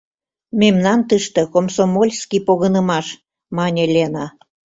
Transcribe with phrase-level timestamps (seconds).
[0.61, 3.07] —Мемнан тыште комсомольский погынымаш,—
[3.57, 4.25] мане Лена.